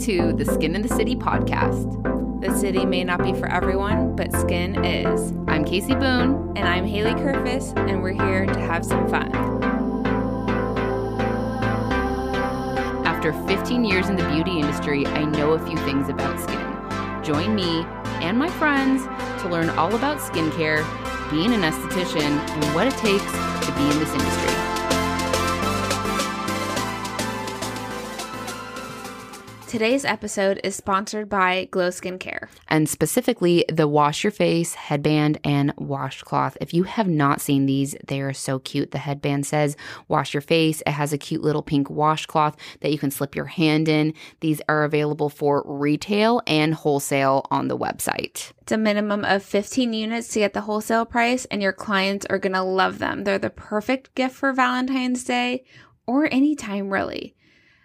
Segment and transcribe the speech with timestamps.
[0.00, 2.40] to the Skin and the City podcast.
[2.40, 5.32] The city may not be for everyone, but skin is.
[5.46, 6.54] I'm Casey Boone.
[6.56, 9.30] And I'm Haley Kerfis, and we're here to have some fun.
[13.04, 17.22] After 15 years in the beauty industry, I know a few things about skin.
[17.22, 17.84] Join me
[18.24, 19.04] and my friends
[19.42, 20.82] to learn all about skincare,
[21.30, 23.30] being an esthetician, and what it takes
[23.66, 24.59] to be in this industry.
[29.70, 32.48] Today's episode is sponsored by Glow Skincare.
[32.66, 36.56] and specifically the wash your face headband and washcloth.
[36.60, 38.90] If you have not seen these, they are so cute.
[38.90, 39.76] The headband says
[40.08, 40.82] wash your face.
[40.88, 44.12] It has a cute little pink washcloth that you can slip your hand in.
[44.40, 48.50] These are available for retail and wholesale on the website.
[48.62, 52.40] It's a minimum of 15 units to get the wholesale price, and your clients are
[52.40, 53.22] going to love them.
[53.22, 55.62] They're the perfect gift for Valentine's Day
[56.08, 57.36] or anytime, really.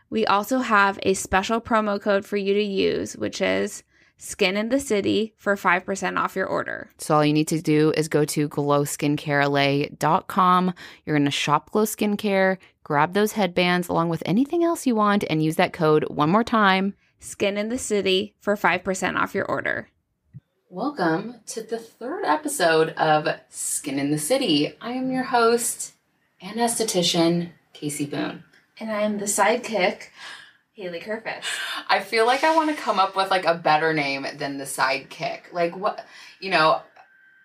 [0.09, 3.83] We also have a special promo code for you to use, which is
[4.17, 6.89] Skin and the City for 5% off your order.
[6.97, 10.73] So all you need to do is go to glowskincarela.com.
[11.05, 15.25] You're going to shop Glow Skincare, grab those headbands along with anything else you want
[15.29, 16.93] and use that code one more time.
[17.19, 19.89] Skin and the City for 5% off your order.
[20.69, 24.77] Welcome to the third episode of Skin and the City.
[24.79, 25.91] I am your host
[26.41, 28.44] and esthetician, Casey Boone.
[28.79, 30.07] And I'm the sidekick,
[30.73, 31.43] Haley Kerfis.
[31.89, 34.65] I feel like I want to come up with like a better name than the
[34.65, 35.53] sidekick.
[35.53, 36.05] Like what,
[36.41, 36.81] you know,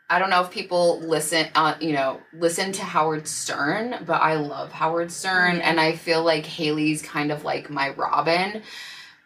[0.09, 4.35] I don't know if people listen, uh, you know, listen to Howard Stern, but I
[4.35, 5.63] love Howard Stern, Mhm.
[5.63, 8.63] and I feel like Haley's kind of like my Robin.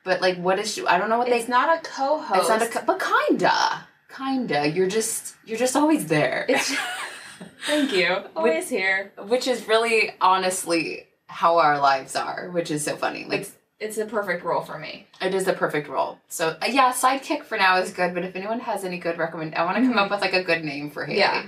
[0.05, 0.87] But like, what is she?
[0.87, 1.51] I don't know what It's they.
[1.51, 2.39] not a co-host.
[2.41, 4.69] It's not a, co- but kinda, kinda.
[4.69, 6.45] You're just, you're just always there.
[6.51, 6.77] It's-
[7.67, 8.19] Thank you.
[8.37, 9.13] Always here.
[9.27, 13.25] which is really honestly how our lives are, which is so funny.
[13.25, 15.07] Like It's it's a perfect role for me.
[15.21, 16.19] it is the perfect role.
[16.29, 18.15] So uh, yeah, sidekick for now is good.
[18.15, 20.45] But if anyone has any good recommend, I want to come up with like a
[20.45, 21.19] good name for Haley.
[21.19, 21.47] Yeah.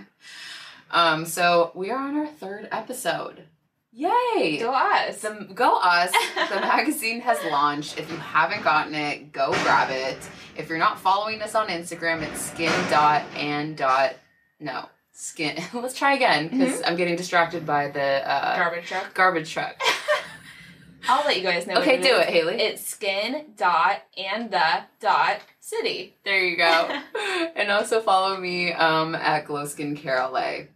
[0.90, 1.24] Um.
[1.24, 3.44] So we are on our third episode.
[3.92, 4.58] Yay!
[4.58, 5.22] Go us.
[5.22, 6.12] The, go us.
[6.50, 7.98] the magazine has launched.
[7.98, 10.18] If you haven't gotten it, go grab it.
[10.56, 14.14] If you're not following us on Instagram, it's skin dot and dot
[14.60, 15.62] no skin.
[15.74, 18.00] Let's try again because I'm getting distracted by the
[18.30, 19.14] uh, Garbage truck.
[19.14, 19.80] garbage truck.
[21.08, 21.76] I'll let you guys know.
[21.76, 22.26] okay, what do is.
[22.26, 22.54] it, Haley.
[22.56, 26.16] It's skin dot and the dot city.
[26.24, 27.00] There you go.
[27.56, 30.66] and also follow me um, at Glow Skincare LA.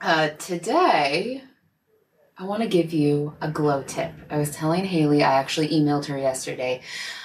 [0.00, 1.44] Uh, today,
[2.36, 4.12] I want to give you a glow tip.
[4.30, 6.82] I was telling Haley, I actually emailed her yesterday.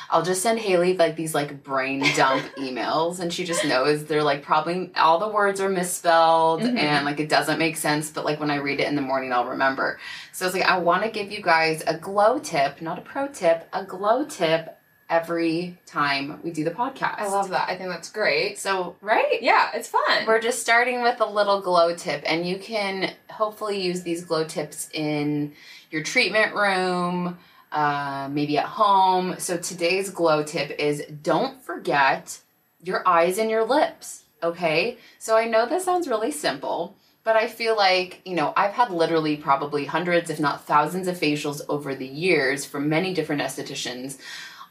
[0.10, 4.24] I'll just send Haley like these like brain dump emails, and she just knows they're
[4.24, 6.78] like probably all the words are misspelled Mhm.
[6.78, 8.10] and like it doesn't make sense.
[8.10, 10.00] But like when I read it in the morning, I'll remember.
[10.32, 13.28] So it's like I want to give you guys a glow tip, not a pro
[13.28, 14.74] tip, a glow tip
[15.10, 17.20] every time we do the podcast.
[17.20, 17.70] I love that.
[17.70, 18.58] I think that's great.
[18.60, 19.42] So, right?
[19.42, 20.26] Yeah, it's fun.
[20.28, 24.44] We're just starting with a little glow tip, and you can hopefully use these glow
[24.44, 25.54] tips in
[25.92, 27.38] your treatment room,
[27.72, 29.36] uh, maybe at home.
[29.40, 32.40] So, today's glow tip is don't forget
[32.82, 34.98] your eyes and your lips, okay?
[35.20, 36.96] So, I know this sounds really simple.
[37.24, 41.20] But I feel like, you know, I've had literally probably hundreds, if not thousands, of
[41.20, 44.18] facials over the years from many different estheticians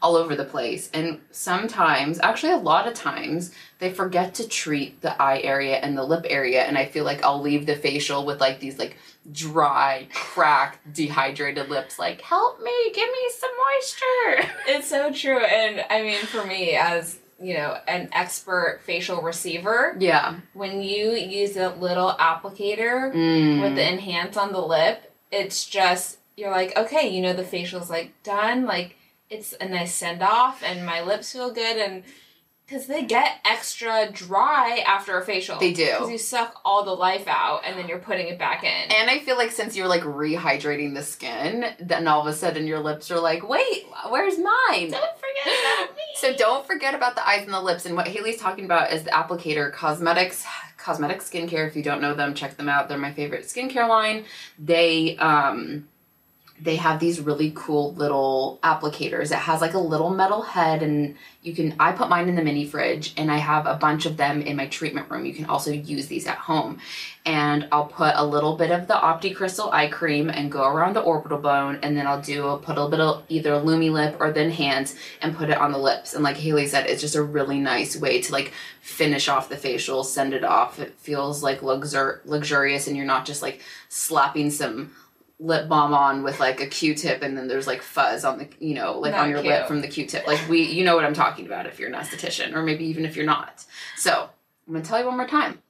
[0.01, 0.89] all over the place.
[0.93, 5.97] And sometimes, actually, a lot of times, they forget to treat the eye area and
[5.97, 6.63] the lip area.
[6.63, 8.97] And I feel like I'll leave the facial with like these like
[9.31, 14.51] dry, cracked, dehydrated lips, like, help me, give me some moisture.
[14.67, 15.39] It's so true.
[15.39, 20.35] And I mean, for me, as you know, an expert facial receiver, Yeah.
[20.53, 23.61] when you use a little applicator Mm.
[23.61, 27.89] with the enhance on the lip, it's just you're like, okay, you know, the facial's
[27.89, 28.65] like done.
[28.65, 28.96] Like
[29.29, 32.03] it's a nice send off, and my lips feel good, and
[32.65, 35.85] because they get extra dry after a facial, They do.
[35.85, 38.91] because you suck all the life out, and then you're putting it back in.
[38.91, 42.67] And I feel like since you're like rehydrating the skin, then all of a sudden
[42.67, 44.91] your lips are like, wait, where's mine?
[44.91, 46.01] Don't forget about me.
[46.17, 47.85] So don't forget about the eyes and the lips.
[47.85, 50.43] And what Haley's talking about is the applicator Cosmedix,
[50.79, 51.67] Cosmedix skincare.
[51.67, 52.89] If you don't know them, check them out.
[52.89, 54.25] They're my favorite skincare line.
[54.57, 55.87] They um
[56.59, 59.31] they have these really cool little applicators.
[59.31, 62.43] It has like a little metal head and you can I put mine in the
[62.43, 65.25] mini fridge and I have a bunch of them in my treatment room.
[65.25, 66.79] You can also use these at home.
[67.25, 70.95] And I'll put a little bit of the Opti Crystal eye cream and go around
[70.95, 73.91] the orbital bone and then I'll do a put a little bit of either Lumi
[73.91, 76.15] lip or then hands and put it on the lips.
[76.15, 78.51] And like Haley said, it's just a really nice way to like
[78.81, 80.79] finish off the facial, send it off.
[80.79, 84.91] It feels like luxur- luxurious and you're not just like slapping some
[85.39, 88.73] lip balm on with like a q-tip and then there's like fuzz on the you
[88.73, 90.25] know like Not on your lip from the q-tip.
[90.25, 93.05] Like we you know what i'm talking about if you're an esthetician or maybe even
[93.05, 93.63] if you're not.
[93.97, 94.29] So
[94.67, 95.61] i'm gonna tell you one more time.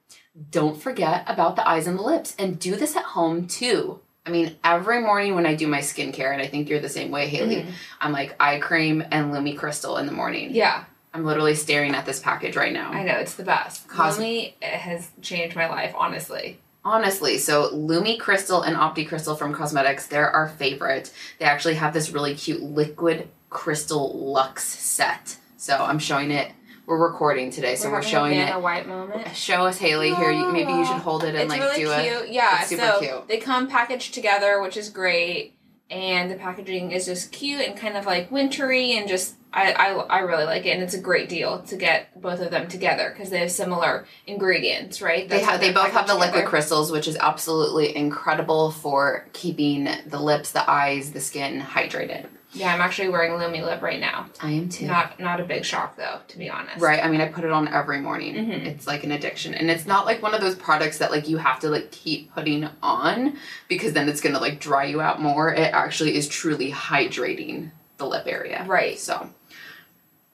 [0.50, 4.00] Don't forget about the eyes and the lips and do this at home too.
[4.24, 7.10] I mean every morning when i do my skincare and i think you're the same
[7.10, 7.70] way haley Mhm.
[8.00, 10.50] i'm like eye cream and lumi crystal in the morning.
[10.52, 12.90] Yeah, i'm literally staring at this package right now.
[12.92, 13.86] I know it's the best.
[13.88, 16.58] Cosme has changed my life, honestly.
[16.88, 21.12] Honestly, so Lumi Crystal and Opti Crystal from Cosmedix, they're our favorite.
[21.38, 25.36] They actually have this really cute liquid crystal luxe set.
[25.58, 26.50] So I'm showing it.
[26.86, 28.46] We're recording today, so we're, having showing a it.
[28.46, 29.36] Vanna White moment.
[29.36, 30.30] Show us Haley here.
[30.30, 32.28] You, maybe you should hold it and it's like really do cute.
[32.28, 32.30] it.
[32.30, 33.28] Yeah, It's super so cute.
[33.28, 35.57] they come packaged together, which is great.
[35.90, 39.92] And the packaging is just cute and kind of like wintry, and just I I,
[39.92, 43.10] I really like it, and it's a great deal to get both of them together
[43.10, 45.26] because they have similar ingredients, right?
[45.26, 45.60] They That's why have.
[45.62, 46.50] They both have the packaged liquid together.
[46.50, 52.26] crystals, which is absolutely incredible for keeping the lips, the eyes, the skin hydrated.
[52.52, 54.26] Yeah, I'm actually wearing Lumi Lip right now.
[54.40, 54.86] I am too.
[54.86, 56.80] Not not a big shock though, to be honest.
[56.80, 57.04] Right.
[57.04, 58.34] I mean, I put it on every morning.
[58.34, 58.64] Mhm.
[58.66, 61.36] It's like an addiction, and it's not like one of those products that like you
[61.36, 63.36] have to like keep putting on
[63.68, 65.52] because then it's gonna like dry you out more.
[65.52, 68.64] It actually is truly hydrating the lip area.
[68.66, 68.98] Right.
[68.98, 69.28] So,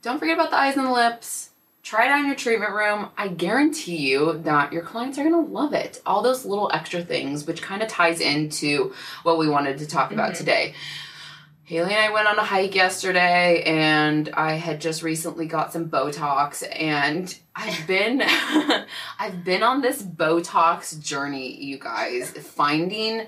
[0.02, 1.50] don't forget about the eyes and the lips.
[1.82, 3.08] Try it out in your treatment room.
[3.18, 6.00] I guarantee you that your clients are gonna love it.
[6.06, 8.94] All those little extra things, which kind of ties into
[9.24, 10.36] what we wanted to talk about Mhm.
[10.38, 10.74] today.
[11.66, 15.88] Haley and I went on a hike yesterday, and I had just recently got some
[15.88, 18.22] Botox, and I've been,
[19.18, 23.26] I've been on this Botox journey, you guys, finding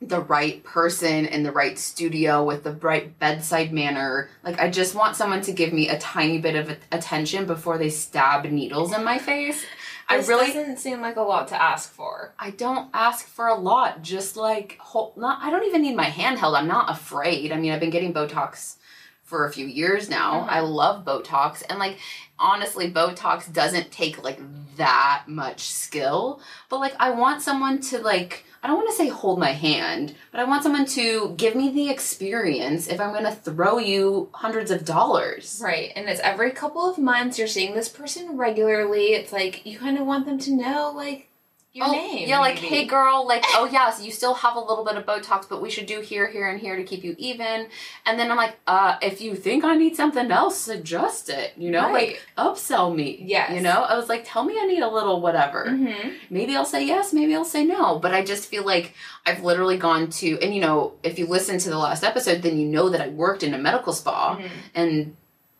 [0.00, 4.30] the right person in the right studio with the right bedside manner.
[4.42, 7.90] Like, I just want someone to give me a tiny bit of attention before they
[7.90, 9.66] stab needles in my face.
[10.08, 12.34] I This really doesn't seem like a lot to ask for.
[12.38, 14.02] I don't ask for a lot.
[14.02, 15.38] Just like hold, not.
[15.42, 16.54] I don't even need my hand held.
[16.54, 17.52] I'm not afraid.
[17.52, 18.76] I mean, I've been getting Botox
[19.22, 20.42] for a few years now.
[20.42, 20.48] Mhm.
[20.50, 21.98] I love Botox, and like
[22.38, 24.40] honestly, Botox doesn't take like
[24.76, 26.40] that much skill.
[26.68, 28.44] But like, I want someone to like.
[28.62, 31.70] I don't want to say hold my hand, but I want someone to give me
[31.70, 35.60] the experience if I'm going to throw you hundreds of dollars.
[35.62, 35.92] Right.
[35.94, 39.08] And it's every couple of months you're seeing this person regularly.
[39.08, 41.28] It's like you kind of want them to know like
[41.74, 42.28] your oh, name.
[42.28, 42.68] Yeah, like, maybe.
[42.68, 45.68] hey girl, like, oh yes, you still have a little bit of Botox, but we
[45.70, 47.66] should do here, here, and here to keep you even.
[48.06, 51.52] And then I'm like, uh, if you think I need something else, suggest it.
[51.56, 53.20] You know, like upsell me.
[53.26, 53.52] Yes.
[53.52, 53.82] You know?
[53.82, 55.66] I was like, tell me I need a little whatever.
[55.68, 56.14] Mhm.
[56.30, 57.98] Maybe I'll say yes, maybe I'll say no.
[57.98, 58.94] But I just feel like
[59.26, 62.56] I've literally gone to and you know, if you listen to the last episode, then
[62.56, 64.50] you know that I worked in a medical spa Mhm.
[64.76, 65.16] and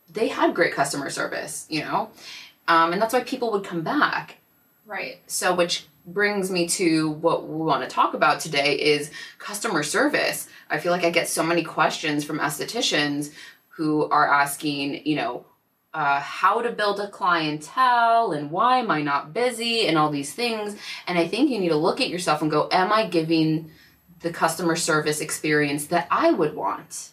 [0.09, 2.11] they had great customer service, you know?
[2.69, 4.37] Um, and that's why people would come back
[4.87, 5.19] Right.
[5.27, 10.49] so which brings me to what we want to talk about today is customer service.
[10.69, 13.33] I feel like i get so many questions from estheticians
[13.69, 15.47] who are asking you know
[15.95, 20.33] uh, how to build a clientele and why am i not busy and all these
[20.33, 20.77] things.
[21.07, 23.71] And i think you need to look at yourself and go am i giving
[24.21, 27.11] the customer service experience that i would want?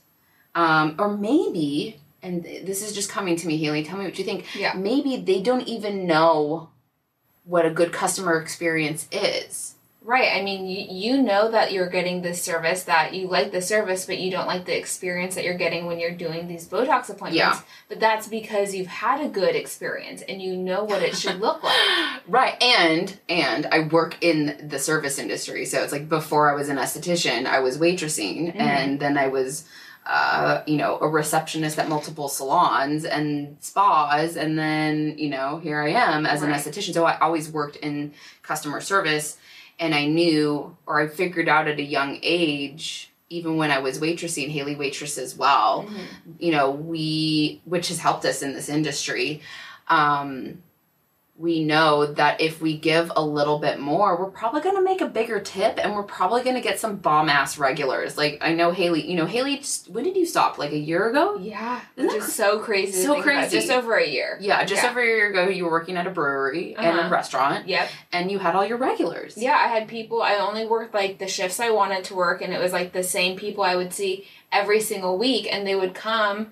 [0.54, 4.26] Um, or maybe and this is just coming to me haley tell me what you
[4.26, 4.46] think.
[4.56, 4.74] Yeah.
[4.74, 6.70] maybe they don't even know
[7.51, 9.75] what a good customer experience is.
[10.03, 10.31] Right.
[10.36, 14.07] I mean, you, you know that you're getting this service, that you like the service,
[14.07, 17.35] but you don't like the experience that you're getting when you're doing these Botox appointments.
[17.35, 17.59] Yeah.
[17.87, 21.61] But that's because you've had a good experience and you know what it should look
[21.64, 21.78] like.
[22.28, 22.56] Right.
[22.64, 25.66] And and I work in the service industry.
[25.66, 28.59] So it's like before I was an esthetician, I was waitressing Mhm.
[28.59, 29.66] and then I was
[30.06, 35.80] uh, you know, a receptionist at multiple salons and spas and then, you know, here
[35.81, 36.60] I am as an Right.
[36.60, 36.94] esthetician.
[36.94, 39.38] So I always worked in customer service
[39.80, 43.98] and I knew or I figured out at a young age even when I was
[44.00, 45.86] waitressing, Haley waitress as well.
[45.88, 46.06] Mhm.
[46.40, 49.42] you know we which has helped us in this industry
[49.88, 50.62] um
[51.42, 55.02] we know that if we give a little bit more we're probably going to make
[55.02, 58.54] a bigger tip and we're probably going to get some bomb ass regulars like i
[58.54, 61.81] know haley you know haley when did you stop like a year ago Yeah.
[61.98, 63.02] Isn't Which that is so crazy.
[63.04, 63.57] so crazy.
[63.57, 64.38] Just over a year.
[64.40, 64.92] yeah just Yeah.
[64.92, 67.10] over a year ago you were working at a brewery and a Uh-huh.
[67.10, 67.90] restaurant Yep.
[68.12, 71.28] and you had all your regulars Yeah, I had people, I only worked like the
[71.28, 74.28] shifts I wanted to work, and it was like the same people I would see
[74.52, 76.52] every single week, and they would come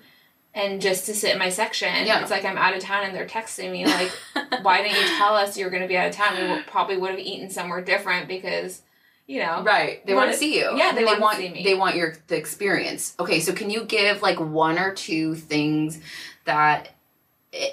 [0.54, 1.88] and just to sit in my section.
[2.06, 2.20] Yeah.
[2.22, 4.10] It's like I'm out of town and they're texting me, like,
[4.62, 6.36] why didn't you tell us you were going to be out of town?
[6.56, 8.82] We probably would have eaten somewhere different because,
[9.28, 9.62] you know.
[9.62, 10.04] Right.
[10.06, 10.76] They want to see you.
[10.76, 11.62] yeah, they And wanna see me.
[11.62, 13.14] they want your the experience.
[13.20, 16.00] Okay, so can you give like one or two things
[16.46, 16.88] that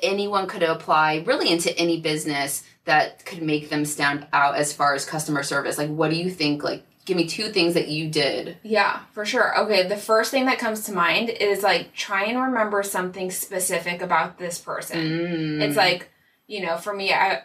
[0.03, 4.93] anyone could apply really into any business that could make them stand out as far
[4.93, 5.77] as customer service?
[5.77, 8.57] Like what do you think like give me two things that you did.
[8.61, 9.57] Yeah, for sure.
[9.61, 14.01] Okay, the first thing that comes to mind is like try and remember something specific
[14.01, 14.99] about this person.
[14.99, 15.61] Mm.
[15.61, 16.11] It's like,
[16.45, 17.41] you know, for me I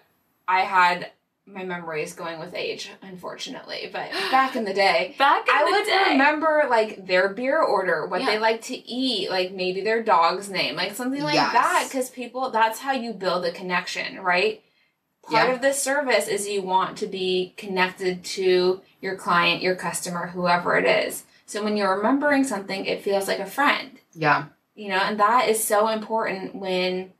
[0.46, 1.12] I had
[1.46, 3.88] my memory is going with age, unfortunately.
[3.92, 6.12] But back in the day, back I would day.
[6.12, 8.26] remember like their beer order, what Yeah.
[8.26, 11.52] they like to eat, like maybe their dog's name, like something like Yes.
[11.52, 11.86] that.
[11.88, 14.62] Because people, that's how you build a connection, right?
[15.22, 15.54] Part Yeah.
[15.54, 20.76] of this service is you want to be connected to your client, your customer, whoever
[20.76, 21.24] it is.
[21.46, 24.46] So when you're remembering something, it feels like a friend, Yeah.
[24.74, 27.12] you know, and that is so important when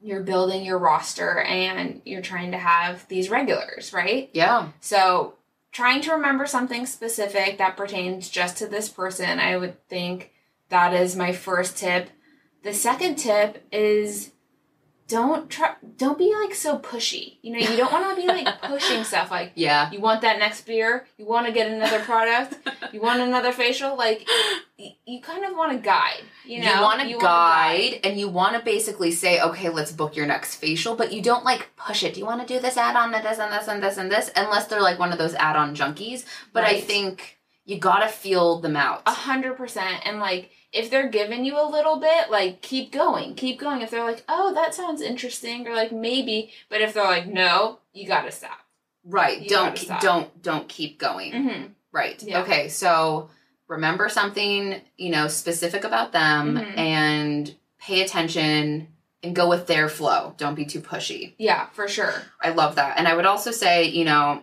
[0.00, 4.28] you're building your roster and you're trying to have these regulars, right?
[4.32, 4.68] Yeah.
[4.80, 5.34] So,
[5.72, 10.30] trying to remember something specific that pertains just to this person, I would think
[10.68, 12.10] that is my first tip.
[12.62, 14.30] The second tip is
[15.06, 17.36] don't try don't be like so pushy.
[17.42, 19.90] You know, you don't want to be like pushing stuff like Yeah.
[19.90, 22.56] you want that next beer, you want to get another product,
[22.92, 24.26] you want another facial, like
[24.78, 26.74] y- you kind of want to guide, you know.
[26.74, 30.96] you wanna guide and you want to basically say, okay, let's book your next facial,
[30.96, 32.14] but you don't like push it.
[32.14, 34.10] Do you want to do this add on and this and this and this and
[34.10, 34.30] this?
[34.36, 36.24] Unless they're like one of those add on junkies.
[36.52, 39.02] But I think you gotta feel them out.
[39.06, 40.02] A hundred percent.
[40.04, 43.80] And like, if they're giving you a little bit, like, keep going, keep going.
[43.82, 47.78] If they're like, oh, that sounds interesting, or like maybe, but if they're like, no,
[47.92, 48.58] you gotta stop.
[49.04, 49.40] right.
[49.42, 50.00] you Don't stop.
[50.00, 51.32] don't don't keep going.
[51.32, 51.66] Mm-hmm.
[51.92, 52.20] Right.
[52.22, 52.40] Yeah.
[52.42, 52.68] Okay.
[52.68, 53.30] So
[53.68, 56.76] remember something, you know, specific about them Mhm.
[56.78, 58.88] and pay attention
[59.22, 60.34] and go with their flow.
[60.36, 61.34] Don't be too pushy.
[61.38, 62.12] Yeah, for sure.
[62.42, 62.98] I love that.
[62.98, 64.42] And I would also say, you know,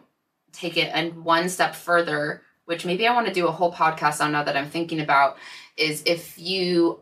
[0.53, 4.23] take it and one step further, which maybe I want to do a whole podcast
[4.23, 5.35] on now that I'm thinking about,
[5.75, 7.01] is if you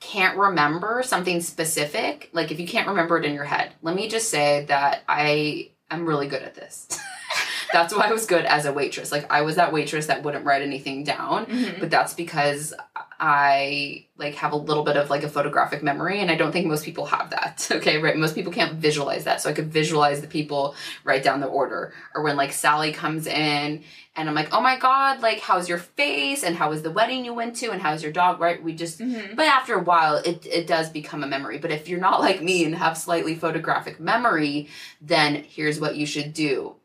[0.00, 4.08] can't remember something specific, like if you can't remember it in your head, let me
[4.08, 6.88] just say that I am really good at this.
[7.72, 9.12] that's why I was good as a waitress.
[9.12, 11.80] Like I was that waitress that wouldn't write anything down Mhm.
[11.80, 12.72] but that's because
[13.18, 16.66] I like have a little bit of like a photographic memory and I don't think
[16.66, 17.68] most people have that.
[17.74, 18.16] Okay, right?
[18.16, 19.40] Most people can't visualize that.
[19.40, 23.26] So I could visualize the people write down the order or when like Sally comes
[23.26, 23.82] in
[24.16, 27.24] and I'm like, "Oh my god, like how's your face and how was the wedding
[27.24, 28.62] you went to and how's your dog?" Right?
[28.62, 29.34] We just Mhm.
[29.36, 31.58] but after a while it it does become a memory.
[31.58, 34.68] But if you're not like me and have slightly photographic memory,
[35.00, 36.76] then here's what you should do.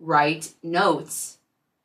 [0.00, 1.38] Write notes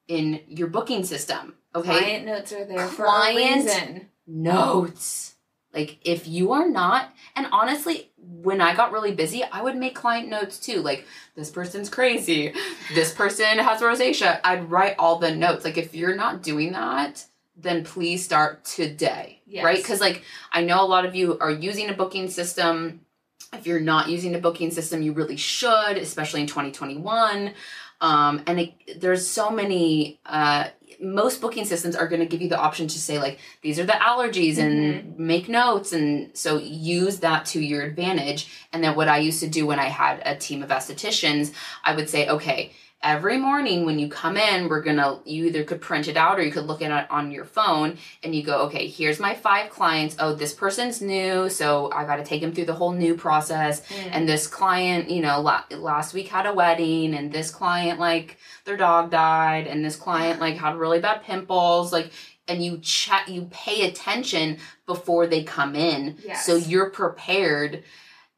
[0.08, 1.56] in your booking system.
[1.76, 1.90] Okay?
[2.00, 4.10] Client notes are there for a Client- reason.
[4.28, 5.36] notes.
[5.74, 9.96] Like if you are not, and honestly, when I got really busy, I would make
[9.96, 10.82] client notes too.
[10.82, 12.54] Like this person's crazy,
[12.94, 14.40] this person has rosacea.
[14.44, 15.66] I'd write all the notes.
[15.66, 17.26] Like if you're not doing that,
[17.58, 19.64] then please start today, Yes.
[19.64, 19.78] right?
[19.78, 23.02] Because like I know a lot of you are using a booking system.
[23.52, 27.52] If you're not using a booking system, you really should, especially in 2021.
[28.02, 30.20] Um, and it, there's so many.
[30.26, 30.66] Uh,
[31.04, 33.86] most booking systems are going to give you the option to say like these are
[33.86, 35.28] the allergies and mm-hmm.
[35.28, 38.50] make notes and so use that to your advantage.
[38.72, 41.96] And then what i used to do when i had a team of estheticians i
[41.96, 42.72] would say okay
[43.04, 46.42] every morning when you come in we're gonna you either could print it out or
[46.42, 49.70] you could look at it on your phone and you go okay here's my five
[49.70, 50.16] clients.
[50.20, 53.82] Oh this person's new so i got to take them through the whole new process.
[53.90, 54.10] Mm.
[54.14, 58.38] and this client you know la- last week had a wedding and this client like
[58.66, 62.12] their dog died and this client like had really bad pimples like
[62.48, 66.18] and you chat you pay attention before they come in.
[66.26, 66.46] Yes.
[66.46, 67.84] so you're prepared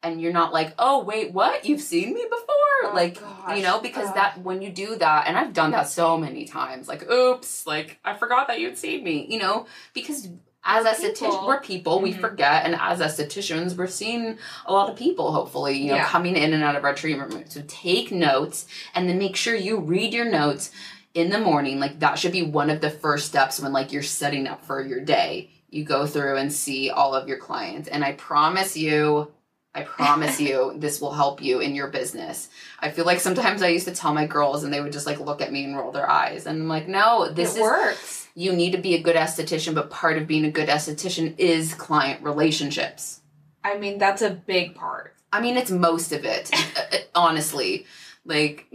[0.02, 1.64] and you're not like oh wait what?
[1.64, 3.56] You've seen me before Oh, like gosh.
[3.56, 6.88] you know because that when you do that and i've done that so many times
[6.88, 10.28] like oops like i forgot that you'd seen me you know because
[10.64, 12.20] as estheticians we're people we Mhm.
[12.20, 16.06] forget and as estheticians we're seeing a lot of people hopefully you know Yeah.
[16.08, 19.54] coming in and out of our treatment room so take notes and then make sure
[19.54, 20.70] you read your notes
[21.14, 24.02] in the morning like that should be one of the first steps when like you're
[24.02, 28.04] setting up for your day you go through and see all of your clients and
[28.04, 29.30] i promise you
[29.76, 32.48] i promise you this will help you in your business
[32.80, 35.20] i feel like sometimes i used to tell my girls and they would just like
[35.20, 38.28] look at me and roll their eyes and i'm like no this it is works.
[38.34, 41.74] you need to be a good esthetician but part of being a good esthetician is
[41.74, 43.20] client relationships
[43.64, 45.16] I mean, that's a big part.
[45.32, 47.84] I mean, it's most of it, uh, honestly.
[48.24, 48.68] Like,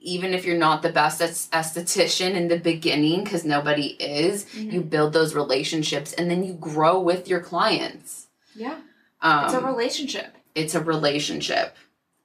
[0.00, 4.80] even if you're not the best es- esthetician in the beginning, because nobody is, you
[4.80, 8.28] build those relationships and then you grow with your clients.
[8.54, 8.78] Yeah,
[9.20, 10.36] Um, it's a relationship.
[10.54, 11.76] It's a relationship.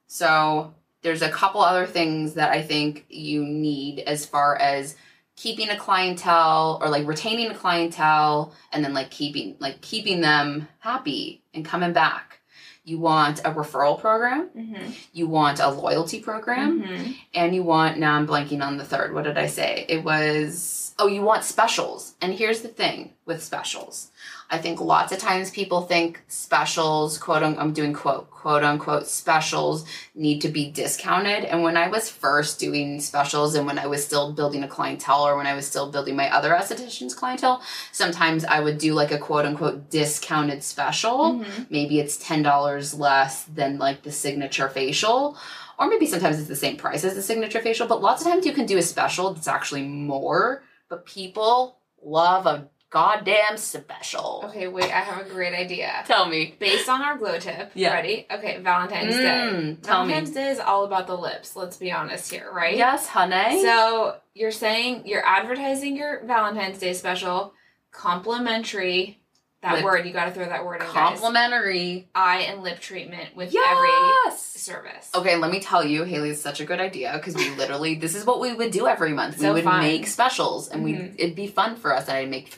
[0.06, 4.96] So, there's a couple other things that I think you need as far as
[5.36, 10.66] keeping a clientele or like retaining a clientele and then like keeping like keeping them
[10.78, 12.38] happy and coming back
[12.86, 14.90] you want a referral program, Mm-hmm.
[15.14, 17.12] you want a loyalty program, Mm-hmm.
[17.34, 19.14] and you want now I'm blanking on the third.
[19.14, 19.86] What did I say?
[19.88, 22.14] It was oh, you want specials.
[22.20, 24.10] And here's the thing with specials.
[24.54, 29.08] I think lots of times people think specials, quote unquote, I'm doing quote, quote unquote
[29.08, 29.84] specials
[30.14, 31.44] need to be discounted.
[31.44, 35.26] And when I was first doing specials and when I was still building a clientele
[35.26, 39.10] or when I was still building my other estheticians clientele, sometimes I would do like
[39.10, 41.62] a quote unquote discounted special Mm-hmm.
[41.70, 45.36] maybe it's $10 less than like the signature facial
[45.78, 48.46] or maybe sometimes it's the same price as the signature facial but lots of times
[48.46, 54.68] you can do a special that's actually more but people love a goddamn special Okay,
[54.68, 56.04] wait, I have a great idea.
[56.06, 57.72] tell me Based on our glow tip.
[57.74, 57.92] Yeah.
[57.92, 58.26] Ready?
[58.30, 59.22] Okay, Valentine's Day.
[59.52, 62.76] Mm, tell Valentine's me Day is all about the lips, let's be honest here, right?
[62.76, 67.52] yes honey So you're saying you're advertising your Valentine's Day special,
[67.92, 69.20] complimentary.
[69.62, 70.92] That With word, you gotta throw that word in guys.
[70.92, 75.10] complimentary Eye and lip treatment with every service.
[75.14, 78.14] Okay, let me tell you, Haley is such a good idea because we literally this
[78.14, 79.40] is what we would do every month.
[79.40, 79.80] So we would fun.
[79.80, 81.14] make specials and we Mhm.
[81.18, 82.52] it'd be fun for us and I'd make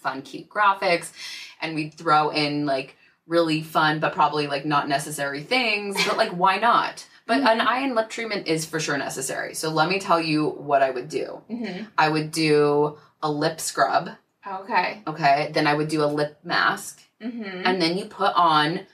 [0.00, 1.12] fun cute graphics
[1.60, 6.30] and we'd throw in like really fun but probably like not necessary things, but like
[6.30, 7.06] why not?
[7.26, 9.54] But an eye and lip treatment is for sure necessary.
[9.54, 11.42] So let me tell you what I would do.
[11.48, 14.10] hmm I would do a lip scrub,
[14.46, 15.02] Okay.
[15.06, 15.50] okay?
[15.52, 18.86] Then I would do a lip mask hmm and then you put on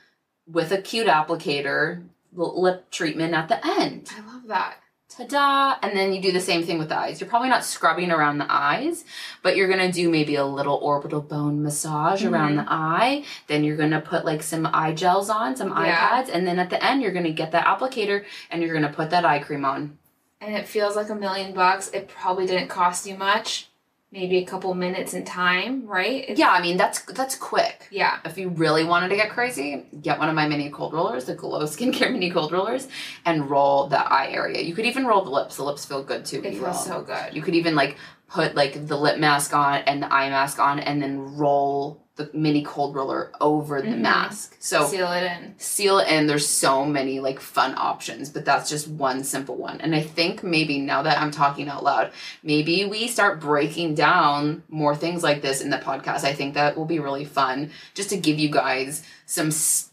[0.47, 4.11] with a cute applicator lip treatment at the end.
[4.17, 4.79] I love that.
[5.17, 5.77] Ta-da!
[5.81, 7.21] And then you do the same thing with the eyes.
[7.21, 9.05] You're probably not scrubbing around the eyes,
[9.43, 12.35] but you're gonna do maybe a little orbital bone massage mm-hmm.
[12.35, 13.25] around the eye.
[13.47, 16.09] Then you're gonna put like some eye gels on, some eye Yeah.
[16.09, 19.11] pads, and then at the end you're gonna get that applicator and you're gonna put
[19.11, 19.99] that eye cream on.
[20.41, 21.91] And it feels like a million bucks.
[21.91, 23.69] It probably didn't cost you much.
[24.15, 26.23] Maybe a couple minutes in time, right?
[26.23, 27.89] It's- Yeah, I mean that's that's quick.
[27.91, 28.19] Yeah.
[28.25, 31.35] If you really wanted to get crazy, get one of my mini cold rollers, the
[31.35, 32.87] Glow Skincare mini cold rollers,
[33.27, 34.63] and roll the eye area.
[34.63, 35.57] You could even roll the lips.
[35.57, 36.39] The lips feel good too.
[36.39, 36.73] It feels roll.
[36.75, 37.35] so good.
[37.35, 37.97] You could even like
[38.29, 42.31] put like the lip mask on and the eye mask on, and then roll the
[42.33, 43.99] mini cold roller over the Mhm.
[43.99, 44.57] mask.
[44.61, 45.55] So Seal it in.
[45.59, 46.29] seal it in.
[46.29, 49.81] There's so many like fun options, but that's just one simple one.
[49.81, 52.13] And I think maybe now that I'm talking out loud,
[52.45, 56.23] maybe we start breaking down more things like this in the podcast.
[56.25, 59.91] I think that will be really fun just to give you guys some s-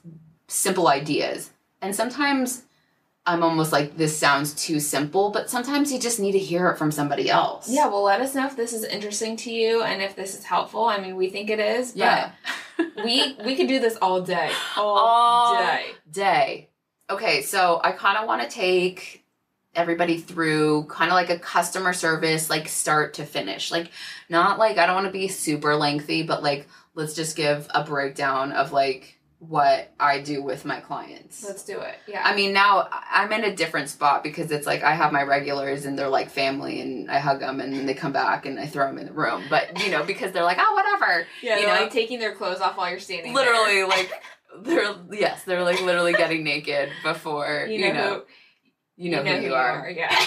[0.48, 1.50] simple ideas.
[1.82, 2.62] And sometimes
[3.26, 6.78] I'm almost like this sounds too simple, but sometimes you just need to hear it
[6.78, 7.70] from somebody else.
[7.70, 10.44] Yeah, well, let us know if this is interesting to you and if this is
[10.44, 10.86] helpful.
[10.86, 11.92] I mean, we think it is.
[11.92, 12.32] But Yeah.
[13.06, 14.52] we we could do this all day.
[14.76, 15.86] All, All day.
[16.12, 16.70] day.
[17.12, 19.24] Okay, so I kind of want to take
[19.76, 23.70] everybody through kind of like a customer service, like start to finish.
[23.72, 23.92] Like,
[24.30, 27.84] not like I don't want to be super lengthy, but like, let's just give a
[27.84, 31.44] breakdown of like what I do with my clients.
[31.44, 31.96] Let's do it.
[32.08, 32.22] Yeah.
[32.24, 35.86] I mean, now I'm in a different spot because it's like I have my regulars
[35.86, 38.68] and they're like family and I hug them and then they come back and I
[38.68, 39.44] throw them in the room.
[39.50, 41.26] But, you know, because they're like, oh, whatever.
[41.42, 41.74] yeah, you know?
[41.74, 43.34] like taking their clothes off while you're standing.
[43.34, 43.44] there.
[43.46, 44.12] literally like
[44.62, 49.24] they're yes they're like literally getting naked before You you know, know, who, you know,
[49.24, 50.16] who, you are, Yeah.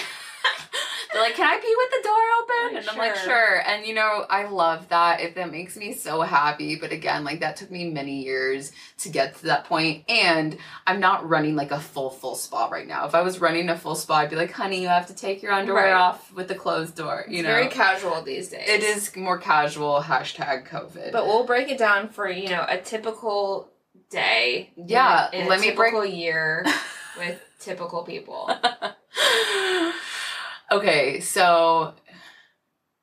[1.15, 3.61] they're like can i pee with the door open and i'm like Sure.
[3.67, 7.39] and you know i love that if that makes me so happy but again like
[7.39, 10.03] that took me many years to get to that point.
[10.09, 13.69] and i'm not running like a full full spa right now if i was running
[13.69, 15.93] a full spa i'd be like honey you have to take your underwear Right.
[15.93, 18.67] off with the closed door you it's know very casual these days.
[18.67, 22.77] it is more casual hashtag covid But we'll break it down for you know a
[22.77, 23.69] typical
[24.09, 24.71] day.
[24.77, 26.63] in Yeah, in a let me break- a year
[27.17, 28.51] with typical people.
[30.71, 31.93] okay, so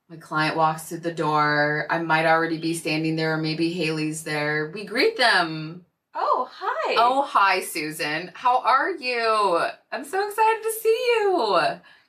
[0.08, 1.86] my client walks through the door.
[1.90, 4.70] I might already be standing there, or maybe Haley's there.
[4.74, 5.86] We greet them.
[6.14, 6.94] Oh, hi.
[6.98, 8.30] Oh, hi, Susan.
[8.34, 9.58] How are you?
[9.90, 11.58] I'm so excited to see you.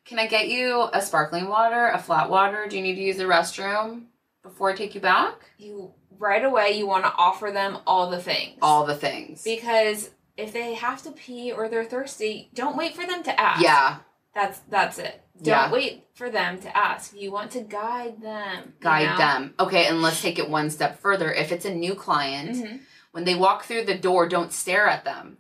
[0.06, 2.68] Can I get you a sparkling water, a flat water?
[2.68, 4.08] Do you need to use the restroom
[4.44, 5.36] before I take you back?
[5.58, 8.58] you right away you want to offer them all the things.
[8.62, 9.44] All the things.
[9.44, 13.62] because if they have to pee or they're thirsty, don't wait for them to ask.
[13.64, 13.98] yeah,
[14.36, 15.23] That's that's it.
[15.38, 15.72] Don't Yeah.
[15.72, 17.14] wait for them to ask.
[17.16, 18.74] You want to guide them.
[18.78, 19.18] you guide know?
[19.18, 19.54] them.
[19.60, 21.32] Okay, and let's take it one step further.
[21.34, 22.80] If it's a new client, Mhm.
[23.12, 25.38] when they walk through the door, don't stare at them.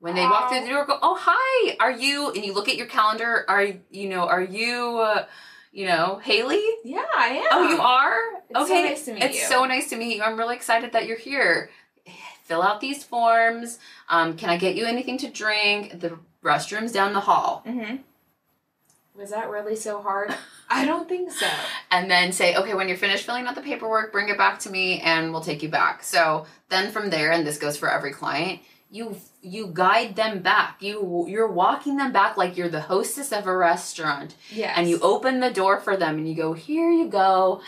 [0.00, 1.76] When they walk through the door, go, "Oh, hi.
[1.80, 3.44] Are you?" And you look at your calendar.
[3.48, 4.26] Are you know?
[4.26, 4.98] Are you?
[4.98, 5.26] Uh,
[5.72, 6.64] you know, Haley?
[6.84, 7.46] Yeah, I am.
[7.52, 8.18] Oh, you are.
[8.50, 9.44] It's so okay, nice to meet it's you.
[9.46, 10.22] so nice to meet you.
[10.22, 11.70] I'm really excited that you're here.
[12.44, 13.78] Fill out these forms.
[14.08, 16.00] Um, can I get you anything to drink?
[16.00, 17.62] The restrooms down the hall.
[17.66, 17.96] Mm-hmm.
[19.20, 20.34] Was that really so hard?
[20.70, 21.46] I don't think so.
[21.90, 24.70] and then say, okay, when you're finished filling out the paperwork, bring it back to
[24.70, 26.02] me and we'll take you back.
[26.02, 30.78] So then from there, and this goes for every client, you you guide them back.
[30.82, 34.72] You you're walking them back like you're the hostess of a restaurant, Yes.
[34.76, 37.60] and you open the door for them, and you go, "Here you go."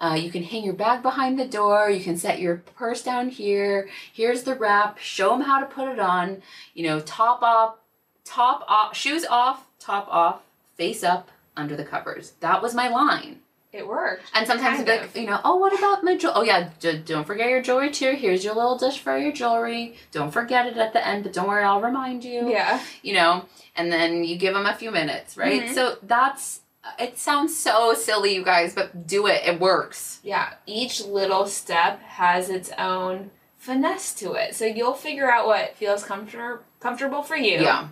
[0.00, 1.90] Uh, you can hang your bag behind the door.
[1.90, 3.88] You can set your purse down here.
[4.12, 4.98] Here's the wrap.
[4.98, 6.42] Show them how to put it on.
[6.74, 7.76] You know, top off,
[8.24, 10.40] top off, shoes off, top off,
[10.76, 12.32] face up, under the covers.
[12.40, 13.40] That was my line.
[13.72, 14.24] It worked.
[14.34, 16.34] And sometimes Kind like, you know, oh, what about my jewelry?
[16.36, 18.12] Oh, yeah, d- don't forget your jewelry too.
[18.12, 19.96] Here's your little dish for your jewelry.
[20.10, 22.50] Don't forget it at the end, but don't worry, I'll remind you.
[22.50, 22.82] Yeah.
[23.02, 25.62] You know, and then you give them a few minutes, right?
[25.62, 25.74] Mhm.
[25.74, 26.60] So that's,
[26.98, 29.42] it sounds so silly, you guys, but do it.
[29.46, 30.20] It works.
[30.22, 30.52] Yeah.
[30.66, 34.54] Each little step has its own finesse to it.
[34.54, 37.60] So you'll figure out what feels comfort- comfortable for you.
[37.62, 37.88] Yeah.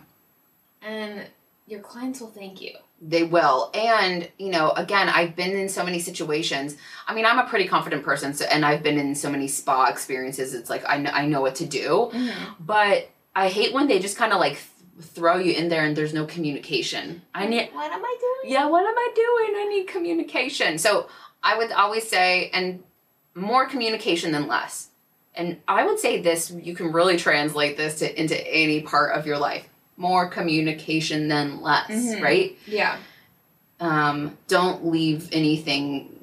[0.83, 1.27] And
[1.71, 2.73] your clients will thank you.
[3.01, 3.71] They will.
[3.73, 6.77] And, you know, again, I've been in so many situations.
[7.07, 9.87] I mean, I'm a pretty confident person, so, and I've been in so many spa
[9.87, 10.53] experiences.
[10.53, 12.11] It's like, I know, I know what to do.
[12.13, 12.53] Mm-hmm.
[12.61, 14.55] But I hate when they just kind of like
[14.99, 17.23] th- throw you in there and there's no communication.
[17.35, 18.53] I need, What am I doing?
[18.53, 19.63] yeah, what am I doing?
[19.63, 20.77] I need communication.
[20.77, 21.09] So
[21.43, 22.83] I would always say, and
[23.35, 24.89] more communication than less.
[25.35, 29.27] And I would say this, you can really translate this to into any part of
[29.27, 29.67] your life.
[30.01, 32.23] More communication than less, Mhm.
[32.23, 32.59] right?
[32.67, 32.97] Yeah.
[33.81, 36.17] Um, don't leave anything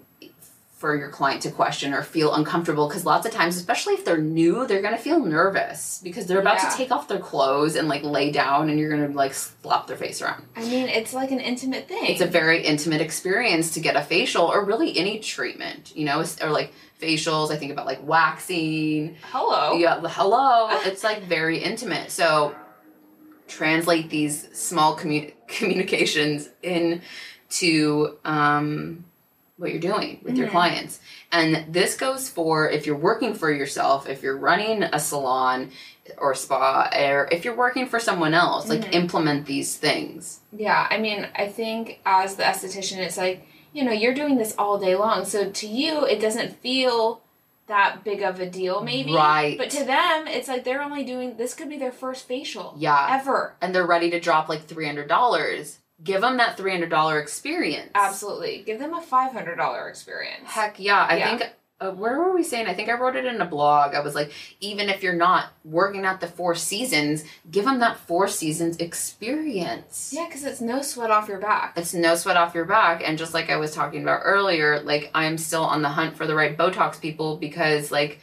[0.77, 4.17] for your client to question or feel uncomfortable because lots of times, especially if they're
[4.17, 6.69] new, they're gonna feel nervous because they're about Yeah.
[6.69, 9.97] to take off their clothes and like lay down and you're gonna like slap their
[9.97, 10.43] face around.
[10.55, 12.05] I mean, it's like an intimate thing.
[12.05, 16.23] It's a very intimate experience to get a facial or really any treatment, you know,
[16.43, 17.51] or like facials.
[17.51, 19.17] I think about like waxing.
[19.31, 19.73] hello.
[19.77, 20.69] Yeah, hello.
[20.85, 22.11] It's like very intimate.
[22.11, 22.53] So
[23.47, 29.05] translate these small commu- communications into um,
[29.57, 30.51] what you're doing with your Mhm.
[30.51, 30.99] clients.
[31.31, 35.71] And this goes for if you're working for yourself, if you're running a salon
[36.19, 38.93] or spa, or if you're working for someone else, like Mhm.
[38.93, 40.41] implement these things.
[40.55, 44.53] Yeah, I mean, I think as the esthetician, it's like, you know, you're doing this
[44.57, 45.25] all day long.
[45.25, 47.21] So to you, it doesn't feel
[47.67, 49.13] that big of a deal, maybe.
[49.13, 49.57] Right.
[49.57, 53.19] But to them, it's like they're only doing, this could be their first facial Yeah.
[53.19, 53.55] ever.
[53.61, 58.61] and they're ready to drop like $300 give them that $300 experience Absolutely.
[58.65, 60.43] Give them a $500 experience.
[60.45, 61.37] heck yeah i Yeah.
[61.37, 62.65] think uh, where were we saying?
[62.67, 63.93] I think i wrote it in a blog.
[63.93, 67.97] I was like even if you're not working at the four seasons give them that
[67.97, 70.11] four seasons experience.
[70.15, 71.73] Yeah, because it's no sweat off your back.
[71.77, 73.03] it's no sweat off your back.
[73.07, 76.25] And just like i was talking about earlier like i'm still on the hunt for
[76.25, 78.19] the right botox people because like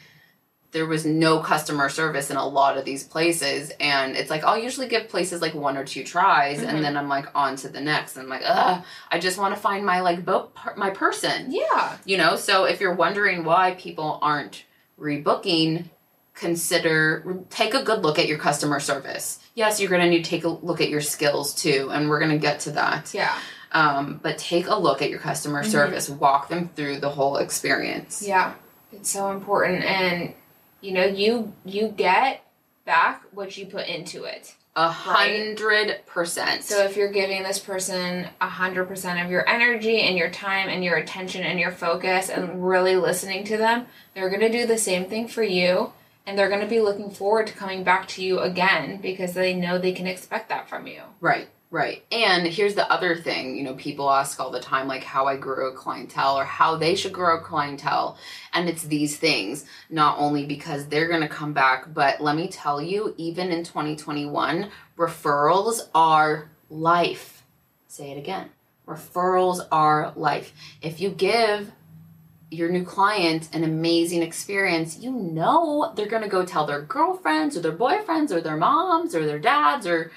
[0.74, 4.58] there was no customer service in a lot of these places and it's like i'll
[4.58, 6.68] usually give places like one or two tries Mhm.
[6.68, 9.54] and then i'm like on to the next and i'm like ugh i just want
[9.54, 11.96] to find my like bo- per- my person Yeah.
[12.04, 14.64] you know so if you're wondering why people aren't
[15.00, 15.84] rebooking
[16.34, 20.30] consider take a good look at your customer service yes you're going to need to
[20.30, 23.32] take a look at your skills too and we're going to get to that Yeah.
[23.72, 25.70] um, but take a look at your customer Mhm.
[25.70, 28.54] service walk them through the whole experience Yeah.
[28.92, 29.82] It's so important.
[29.84, 30.34] And,
[30.84, 32.44] you know, you you get
[32.84, 34.54] back what you put into it.
[34.76, 40.00] a hundred percent So if you're giving this person a hundred percent of your energy
[40.00, 44.30] and your time and your attention and your focus and really listening to them, they're
[44.30, 45.92] gonna do the same thing for you
[46.26, 49.78] and they're gonna be looking forward to coming back to you again because they know
[49.78, 51.02] they can expect that from you.
[51.20, 52.04] Right, right.
[52.12, 55.36] And here's the other thing, you know, people ask all the time, like how I
[55.36, 58.16] grew a clientele or how they should grow a clientele.
[58.52, 62.46] And it's these things, not only because they're going to come back, but let me
[62.46, 67.42] tell you, even in 2021, referrals are life.
[67.88, 68.50] Say it again.
[68.86, 70.52] Referrals are life.
[70.80, 71.72] If you give
[72.52, 77.56] your new client an amazing experience, you know they're going to go tell their girlfriends
[77.56, 80.12] or their boyfriends or their moms or their dads or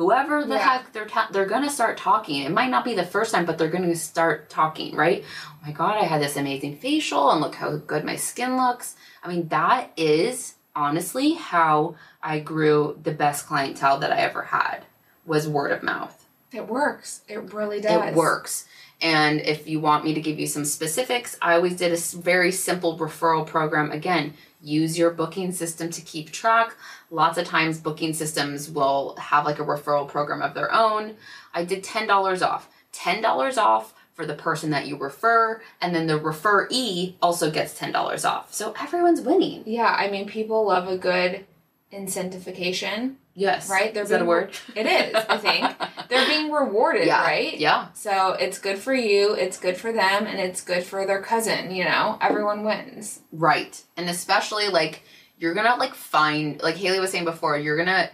[0.00, 0.60] whoever the Yeah.
[0.78, 2.42] heck they're ta- they're to start talking.
[2.42, 5.22] It might not be the first time, but they're to start talking, right?
[5.46, 8.96] Oh my god, I had this amazing facial and look how good my skin looks.
[9.22, 14.86] I mean, that is honestly how I grew the best clientele that I ever had
[15.26, 16.24] was word of mouth.
[16.50, 17.20] It works.
[17.28, 18.08] It really does.
[18.08, 18.64] It works.
[19.02, 22.52] And if you want me to give you some specifics, I always did a very
[22.52, 23.90] simple referral program.
[23.92, 26.76] Again, use your booking system to keep track.
[27.10, 31.16] Lots of times, booking systems will have like a referral program of their own.
[31.54, 32.68] I did $10 off.
[32.92, 38.28] $10 off for the person that you refer, and then the referee also gets $10
[38.28, 38.52] off.
[38.52, 39.62] So everyone's winning.
[39.64, 41.46] Yeah, I mean people love a good
[41.90, 43.14] incentivification.
[43.34, 43.70] Yes.
[43.70, 43.94] Right?
[43.94, 44.50] They're Is that a word?
[44.76, 45.74] It is, I think.
[46.08, 47.22] They're being rewarded, yeah.
[47.22, 47.56] right?
[47.58, 47.88] Yeah.
[47.94, 51.70] So it's good for you, it's good for them, and it's good for their cousin,
[51.70, 52.18] you know?
[52.20, 53.20] Everyone wins.
[53.32, 53.80] Right.
[53.96, 55.02] And especially like
[55.38, 58.10] you're gonna like find like Haley was saying before, you're gonna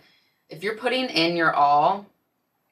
[0.49, 2.07] if you're putting in your all,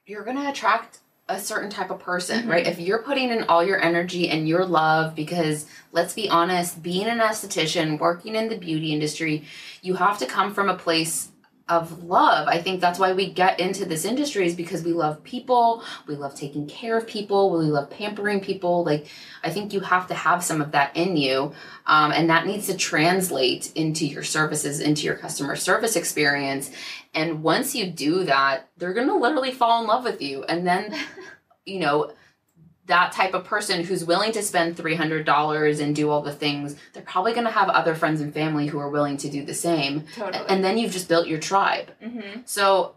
[0.06, 2.50] you're gonna attract a certain type of person, Mhm.
[2.50, 2.66] right?
[2.66, 7.06] If you're putting in all your energy and your love, because let's be honest, being
[7.06, 9.44] an esthetician, working in the beauty industry,
[9.80, 11.28] you have to come from a place
[11.66, 12.46] of love.
[12.46, 16.14] I think that's why we get into this industry is because we love people, we
[16.14, 18.84] love taking care of people, we love pampering people.
[18.84, 19.06] Like,
[19.42, 21.52] I think you have to have some of that in you.
[21.86, 26.70] Um, and that needs to translate into your services, into your customer service experience.
[27.14, 30.44] And once you do that, they're going to literally fall in love with you.
[30.44, 30.94] And then,
[31.64, 32.12] you know,
[32.86, 37.02] that type of person who's willing to spend $300 and do all the things, they're
[37.02, 40.04] probably going to have other friends and family who are willing to do the same.
[40.14, 40.44] Totally.
[40.48, 41.90] And then you've just built your tribe.
[42.02, 42.40] mm-hmm.
[42.44, 42.94] So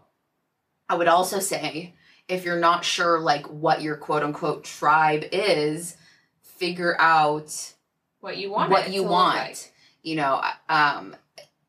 [0.88, 1.94] I would also say
[2.28, 5.96] if you're not sure like what your quote unquote tribe is,
[6.42, 7.72] figure out
[8.20, 8.70] What you want.
[8.70, 9.36] what you want.
[9.38, 9.72] like.
[10.02, 11.16] You know, um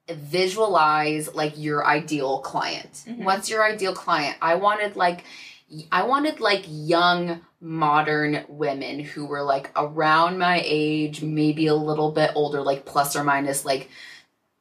[0.09, 3.03] visualize like your ideal client.
[3.07, 3.23] Mhm.
[3.23, 4.37] What's your ideal client?
[4.41, 5.23] I wanted like
[5.91, 12.11] I wanted like young modern women who were like around my age, maybe a little
[12.11, 13.89] bit older, like plus or minus like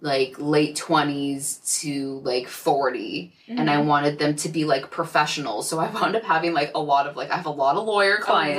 [0.01, 3.87] like late 20s to like 40 and I Mhm.
[3.87, 5.69] wanted them to be like professionals.
[5.69, 7.85] So I wound up having like a lot of like I have a lot of
[7.85, 8.59] lawyer clients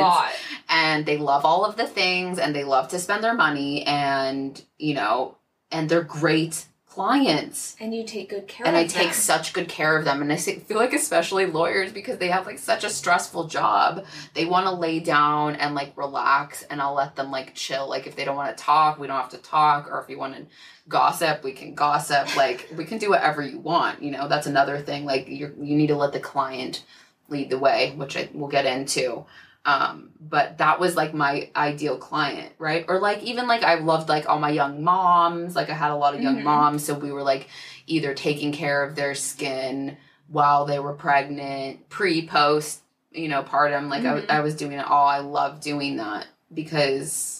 [0.67, 4.61] and they love all of the things and they love to spend their money and
[4.77, 5.37] you know
[5.71, 7.75] and they're great clients.
[7.79, 8.75] And you take good care of them.
[8.75, 10.21] and I take such good care of them.
[10.21, 14.45] And I feel like especially lawyers because they have like such a stressful job they
[14.45, 17.87] want to lay down and like relax and I'll let them like chill.
[17.87, 19.87] Like if they don't want to talk we don't have to talk.
[19.89, 20.45] Or if you want to
[20.87, 22.35] gossip we can gossip.
[22.35, 24.27] Like we can do whatever you want you know?
[24.27, 26.83] That's another thing like you you need to let the client
[27.29, 29.25] lead the way which I will get into
[29.65, 34.07] um but that was like my ideal client right or like even like i loved
[34.09, 36.43] like all my young moms like i had a lot of young Mhm.
[36.43, 37.47] moms so we were like
[37.85, 43.89] either taking care of their skin while they were pregnant pre post you know partum
[43.89, 44.29] like Mhm.
[44.29, 47.38] I, I was doing it all i love doing that because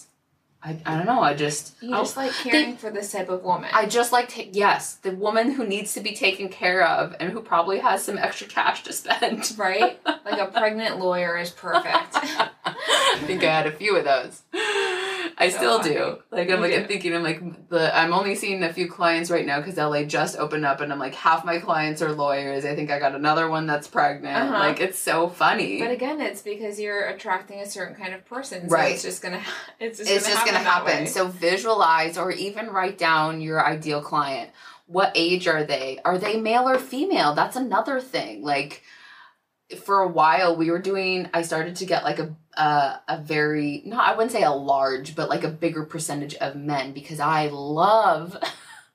[0.62, 3.28] i, I don't know i just You I- just oh, like caring for this type
[3.28, 3.70] of woman.
[3.72, 7.30] I just like ta- yes, the woman who needs to be taken care of and
[7.32, 9.52] who probably has some extra cash to spend.
[9.58, 9.98] right?
[10.04, 12.14] Like a pregnant lawyer is perfect.
[12.14, 14.42] I think I had a few of those.
[15.38, 15.94] I So still funny.
[15.94, 16.18] do.
[16.30, 19.30] Like I'm You like I'm thinking I'm like the I'm only seeing a few clients
[19.30, 22.64] right now because LA just opened up and I'm like half my clients are lawyers.
[22.64, 24.36] I think I got another one that's pregnant.
[24.36, 24.58] Uh-huh.
[24.58, 25.78] Like it's so funny.
[25.80, 28.68] But again, it's because you're attracting a certain kind of person.
[28.68, 28.92] So Right.
[28.94, 29.42] it's just gonna
[29.78, 31.06] it's just it's gonna just happen gonna happen.
[31.06, 34.50] So visualize or even write down your ideal client.
[34.86, 36.00] What age are they?
[36.04, 37.34] Are they male or female?
[37.34, 38.42] That's another thing.
[38.42, 38.82] Like
[39.84, 43.82] for a while we were doing I started to get like a a, a very
[43.84, 47.48] not I wouldn't say a large, but like a bigger percentage of men because I
[47.48, 48.36] love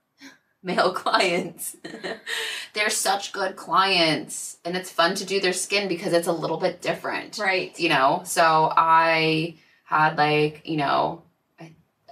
[0.63, 1.77] male clients.
[2.73, 6.57] They're such good clients and it's fun to do their skin because it's a little
[6.57, 7.77] bit different right.
[7.79, 11.21] you know so i had like you know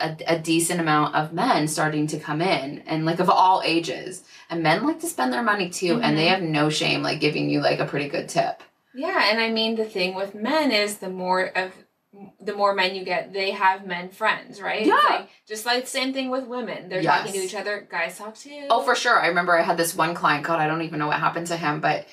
[0.04, 4.24] a, a, decent amount of men starting to come in and like of all ages
[4.50, 6.30] and men like to spend their money too and they Mhm.
[6.30, 8.62] have no shame like giving you like a pretty good tip
[8.94, 11.72] Yeah, and I mean the thing with men is the more of
[12.40, 14.86] the more men you get, they have men friends, right?
[14.86, 15.00] Yeah.
[15.10, 16.88] Like, just like same thing with women.
[16.88, 17.88] They're talking to each other.
[17.90, 18.68] Guys talk too.
[18.70, 21.08] oh for sure i remember i had this one client god i don't even know
[21.08, 22.06] what happened to him but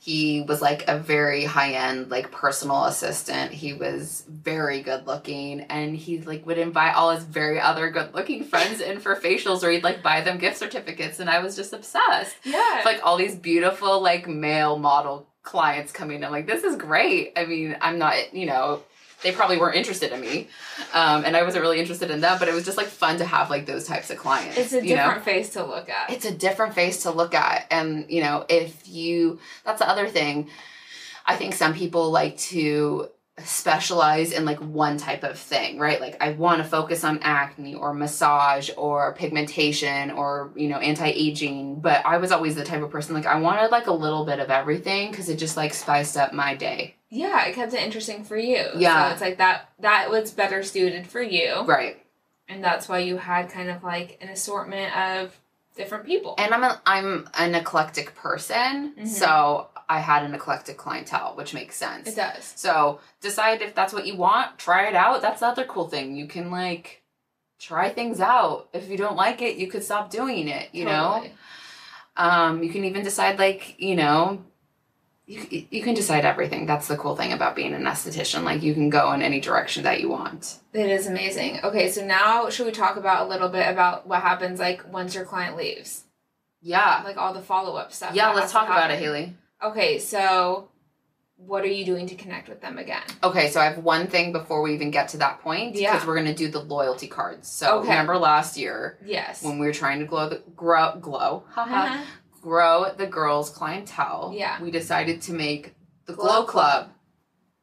[0.00, 5.60] he was like a very high end like personal assistant he was very good looking
[5.62, 9.62] and he like would invite all his very other good looking friends in for facials
[9.62, 12.76] or he'd like buy them gift certificates and i was just obsessed yeah.
[12.76, 16.22] It's like all these beautiful like male model clients coming.
[16.22, 17.32] I'm like, this is great.
[17.36, 18.82] I mean, I'm not, you know,
[19.22, 20.48] they probably weren't interested in me,
[20.92, 22.38] um, and I wasn't really interested in them.
[22.38, 24.56] But it was just like fun to have like those types of clients.
[24.56, 25.02] it's a you know?
[25.02, 26.10] different face to look at.
[26.10, 30.08] it's a different face to look at and you know if you that's the other
[30.08, 30.48] thing
[31.26, 33.08] i think some people like to
[33.44, 37.74] specialize in like one type of thing right like i want to focus on acne
[37.74, 42.90] or massage or pigmentation or you know anti-aging but i was always the type of
[42.90, 46.16] person like i wanted like a little bit of everything because it just like spiced
[46.16, 48.64] up my day yeah, it kept it interesting for you.
[48.76, 49.08] Yeah.
[49.08, 51.62] So it's like that that was better suited for you.
[51.64, 51.96] right
[52.48, 55.38] And that's why you had kind of like an assortment of
[55.76, 56.34] different people.
[56.38, 59.06] and i'm a, i'm an eclectic person Mhm.
[59.06, 62.52] so i had an eclectic clientele which makes sense it does.
[62.56, 64.58] So decide if that's what you want.
[64.58, 65.22] Try it out.
[65.22, 66.16] That's the other cool thing.
[66.16, 67.02] You can like
[67.60, 68.68] try things out.
[68.72, 70.68] If you don't like it, you could stop doing it.
[70.72, 71.24] You know.
[72.16, 74.42] Um, you can even decide like you know,
[75.28, 76.64] you, you can decide everything.
[76.64, 78.44] That's the cool thing about being an esthetician.
[78.44, 80.58] Like you can go in any direction that you want.
[80.72, 81.60] It is amazing.
[81.62, 85.14] Okay, so now should we talk about a little bit about what happens like once
[85.14, 86.04] your client leaves?
[86.62, 87.02] Yeah.
[87.04, 88.14] Like all the follow up stuff.
[88.14, 88.98] Yeah, let's talk about it.
[88.98, 89.34] Haley.
[89.62, 90.68] Okay, so
[91.36, 93.02] what are you doing to connect with them again?
[93.22, 95.92] Okay, so I have one thing before we even get to that point Yeah.
[95.92, 97.48] because we're gonna do the loyalty cards.
[97.48, 97.90] So Okay.
[97.90, 99.42] remember last year Yes.
[99.42, 102.04] when we were trying to glow the grow glow haha, Uh-huh.
[102.40, 104.32] Grow the girls clientele.
[104.34, 104.60] Yeah.
[104.62, 105.74] We decided to make
[106.06, 106.46] the Glow Glow, Club.
[106.84, 106.90] Club.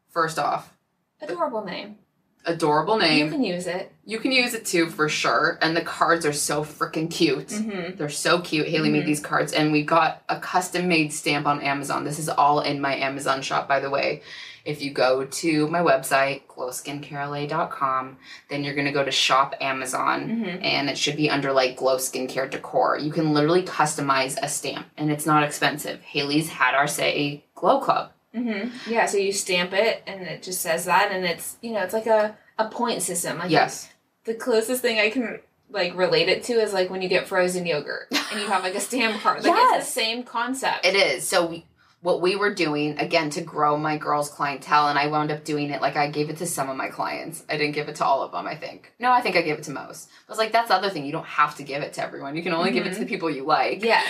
[0.09, 0.73] First off,
[1.21, 1.97] Adorable name.
[2.45, 3.25] adorable name.
[3.25, 3.91] You can use it.
[4.05, 5.57] You can use it too for sure.
[5.61, 7.47] And the cards are so freaking cute.
[7.47, 7.97] Mm-hmm.
[7.97, 8.67] They're so cute.
[8.67, 8.93] Haley Mhm.
[8.93, 12.03] made these cards, and we got a custom made stamp on Amazon.
[12.03, 14.21] This is all in my Amazon shop, by the way.
[14.65, 18.17] If you go to my website, glowskincarela.com,
[18.49, 20.63] then you're going to go to shop Amazon, Mm-hmm.
[20.63, 22.97] and it should be under like glow skincare decor.
[22.97, 26.01] You can literally customize a stamp, and it's not expensive.
[26.01, 28.11] Haley's had our say Glow Club.
[28.35, 28.91] Mm-hmm.
[28.91, 31.93] Yeah, so you stamp it and it just says that and it's you know, it's
[31.93, 33.37] like a, a point system.
[33.37, 33.87] Like Yes.
[34.25, 37.65] the closest thing I can like relate it to is like when you get frozen
[37.65, 39.43] yogurt and you have like a stamp card.
[39.43, 39.85] Like it's Yes.
[39.85, 40.85] the same concept.
[40.85, 41.25] It is.
[41.25, 41.65] So we,
[42.05, 45.71] what we were doing again to grow my girls' clientele, and I wound up doing
[45.71, 47.43] it like I gave it to some of my clients.
[47.49, 48.45] I didn't give it to all of them.
[48.45, 48.93] I think.
[48.99, 50.09] No, I think I gave it to most.
[50.27, 51.05] I was like, that's the other thing.
[51.05, 52.35] You don't have to give it to everyone.
[52.35, 53.83] You can only give it to the people you like.
[53.83, 54.05] Yes.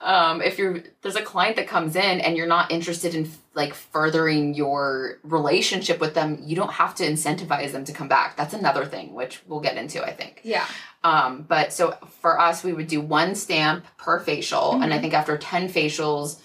[0.00, 3.74] Um, if you're there's a client that comes in and you're not interested in like
[3.74, 8.36] furthering your relationship with them, you don't have to incentivize them to come back.
[8.36, 10.02] That's another thing, which we'll get into.
[10.04, 10.40] I think.
[10.44, 10.66] Yeah.
[11.02, 15.00] Um, but so for us, we would do one stamp per facial, and I Mhm.
[15.00, 16.38] think after ten facials,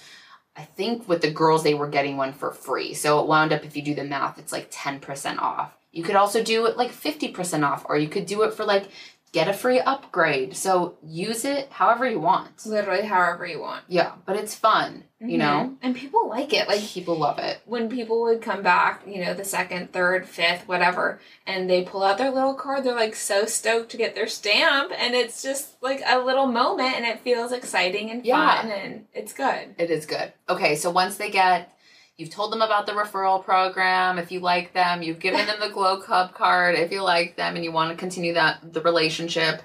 [0.58, 2.94] I think with the girls they were getting one for free.
[2.94, 5.76] So it wound up if you do the math, it's like ten percent off.
[5.92, 8.66] You could also do it like fifty percent off, or you could do it for
[8.66, 8.90] like
[9.32, 10.56] get a free upgrade.
[10.56, 12.66] So use it however you want.
[12.66, 13.84] Literally however you want.
[13.90, 15.38] Yeah, but it's fun, you mm-hmm.
[15.38, 15.78] know.
[15.82, 16.68] And people like it.
[16.70, 17.60] Like people love it.
[17.66, 22.04] when people would come back, you know, the second, third, fifth, whatever, and they pull
[22.04, 25.82] out their little card, they're like so stoked to get their stamp, and it's just
[25.82, 28.62] like a little moment, and it feels exciting and Yeah.
[28.62, 29.76] fun, and it's good.
[29.78, 30.32] It is good.
[30.48, 31.75] Okay, so once they get,
[32.18, 34.18] you've told them about the referral program.
[34.18, 36.76] If you like them, you've given them the Glow Club card.
[36.76, 39.62] If you like them and you want to continue that the relationship,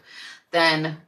[0.50, 0.98] then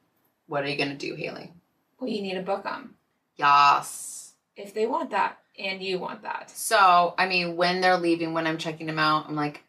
[0.47, 1.53] what are you gonna do, Haley?
[1.99, 2.95] Well, you need to book them
[3.37, 4.35] Yes.
[4.57, 6.51] if they want that, and you want that.
[6.51, 9.63] So I mean, when they're leaving, when I'm checking them out, I'm like.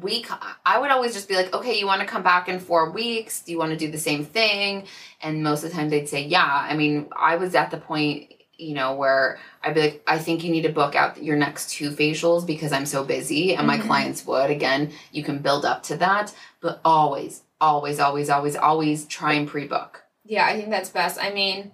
[0.00, 0.26] Week,
[0.64, 3.42] I would always just be like, okay, you want to come back in four weeks?
[3.42, 4.86] Do you want to do the same thing?
[5.20, 6.42] And most of the time they'd say, yeah.
[6.42, 10.44] I mean, I was at the point, you know, where I'd be like, I think
[10.44, 13.54] you need to book out your next two facials because I'm so busy.
[13.54, 13.86] And my Mhm.
[13.86, 14.50] clients would.
[14.50, 19.48] Again, you can build up to that, but always, always, always, always, always try and
[19.48, 20.04] pre book.
[20.24, 21.20] Yeah, I think that's best.
[21.20, 21.72] I mean,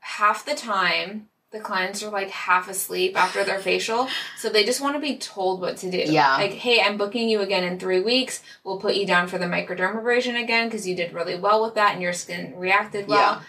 [0.00, 4.80] half the time the clients are like half asleep after their facial, so they just
[4.80, 5.98] want to be told what to do.
[5.98, 6.36] Yeah.
[6.36, 8.42] Like, hey, I'm booking you again in three weeks.
[8.64, 11.92] We'll put you down for the microdermabrasion again because you did really well with that
[11.94, 13.36] and your skin reacted well.
[13.36, 13.42] Yeah.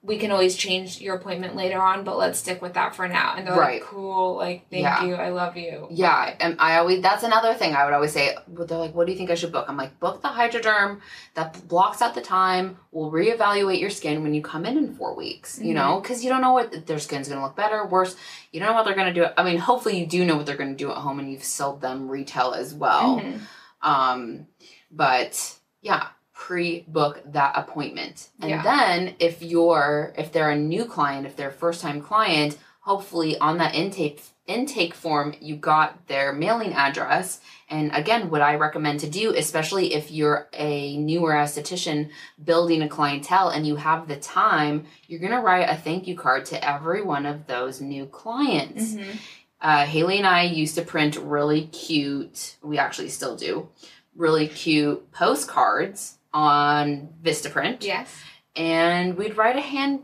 [0.00, 3.34] We can always change your appointment later on, but let's stick with that for now.
[3.36, 3.80] And they're Right.
[3.80, 5.02] like, cool, like, thank Yeah.
[5.04, 5.88] you, I love you.
[5.90, 8.36] Yeah, and I always that's another thing I would always say.
[8.46, 11.00] But they're like, "What do you think I should book?" I'm like, "Book the Hydroderm.
[11.34, 12.78] That blocks out the time.
[12.92, 15.58] We'll reevaluate your skin when you come in in four weeks.
[15.60, 18.14] You know, because you don't know what their skin's gonna look better, worse.
[18.52, 19.26] You don't know what they're gonna do.
[19.36, 21.80] I mean, hopefully you do know what they're gonna do at home, and you've sold
[21.80, 23.18] them retail as well.
[23.18, 23.40] Mhm.
[23.82, 24.46] Um,
[24.92, 26.06] but yeah,
[26.38, 28.28] pre-book that appointment.
[28.40, 28.62] And Yeah.
[28.62, 33.58] then if you're if they're a new client, if they're a first-time client, hopefully on
[33.58, 37.40] that intake intake form you got their mailing address.
[37.68, 42.08] And again, what I recommend to do, especially if you're a newer esthetician
[42.42, 46.44] building a clientele and you have the time, you're gonna write a thank you card
[46.46, 49.16] to every one of those new clients Mhm.
[49.60, 53.68] uh, Haley and I used to print really cute, we actually still do,
[54.14, 57.82] really cute postcards on Vistaprint.
[57.82, 58.14] Yes.
[58.54, 60.00] And we'd write a hand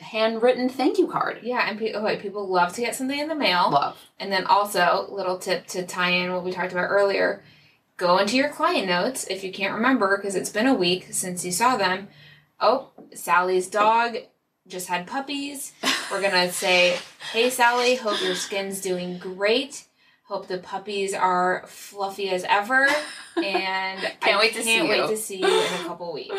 [0.00, 1.40] handwritten thank you card.
[1.42, 3.70] Yeah, and pe- oh, okay, people love to get something in the mail.
[3.70, 3.98] Love.
[4.18, 7.42] And then also, little tip to tie in what we talked about earlier
[7.96, 11.44] go into your client notes if you can't remember because it's been a week since
[11.44, 12.08] you saw them.
[12.58, 14.16] Oh, Sally's dog
[14.66, 15.74] just had puppies.
[16.10, 16.98] We're going to say,
[17.32, 19.84] Hey, Sally, hope your skin's doing great.
[20.30, 22.86] Hope the puppies are fluffy as ever.
[23.36, 26.12] And Can't I wait to see can't wait you." to see you in a couple
[26.20, 26.34] weeks.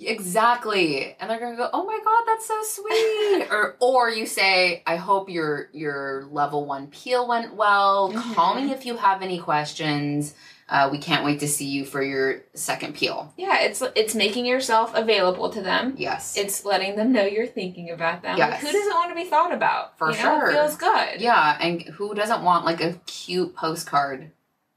[0.00, 1.16] Exactly.
[1.18, 3.46] And they're gonna go, Oh my god, that's so sweet.
[3.50, 8.12] or or you say, I hope your your level one peel went well.
[8.34, 8.66] Call Mhm.
[8.66, 10.34] me if you have any questions.
[10.68, 13.32] Uh, we can't wait to see you for your second peel.
[13.36, 15.94] Yeah, it's it's making yourself available to them.
[15.98, 16.36] Yes.
[16.36, 18.38] It's letting them know you're thinking about them.
[18.38, 18.52] Yes.
[18.52, 19.98] Like, who doesn't want to be thought about?
[19.98, 20.50] For you know, sure.
[20.50, 21.20] It feels good.
[21.20, 24.30] yeah, and who doesn't want like a cute postcard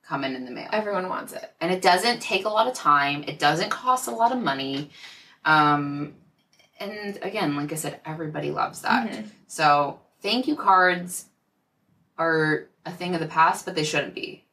[0.03, 0.69] coming in the mail?
[0.73, 1.51] Everyone wants it.
[1.61, 4.91] and it doesn't take a lot of time it doesn't cost a lot of money
[5.45, 6.13] um
[6.79, 9.29] and again like i said everybody loves that Mhm.
[9.47, 11.25] so thank you cards
[12.19, 14.44] are a thing of the past but they shouldn't be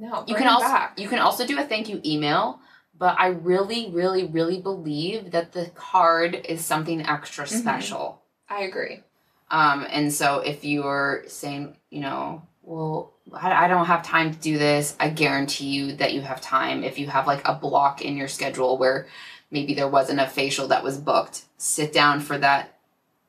[0.00, 0.98] No, you can also back.
[0.98, 2.60] you can also do a thank you email
[2.96, 7.58] but i really really really believe that the card is something extra Mhm.
[7.60, 9.02] special I agree.
[9.50, 14.38] um, and so if you're saying, you know, well, I, I don't have time to
[14.38, 16.82] do this, I guarantee you that you have time.
[16.84, 19.06] If you have like a block in your schedule where
[19.50, 22.78] maybe there wasn't a facial that was booked, sit down for that